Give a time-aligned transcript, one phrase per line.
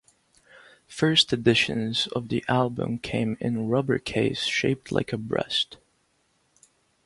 [0.87, 5.77] First editions of the album came in rubber case shaped like a breast.